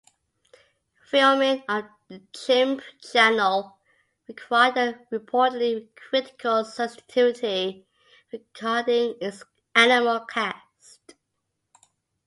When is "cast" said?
10.21-11.13